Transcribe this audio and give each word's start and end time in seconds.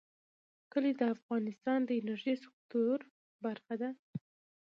کلي 0.71 0.91
د 0.97 1.01
افغانستان 1.15 1.79
د 1.85 1.89
انرژۍ 2.01 2.35
سکتور 2.45 2.97
برخه 3.43 3.73
ده. 3.81 3.89